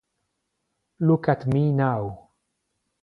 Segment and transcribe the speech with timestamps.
[0.99, 2.29] Look at Me Now